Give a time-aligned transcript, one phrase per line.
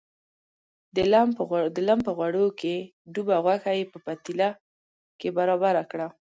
[1.77, 2.75] د لم په غوړو کې
[3.13, 4.49] ډوبه غوښه یې په پتیله
[5.19, 6.07] کې برابره کړه.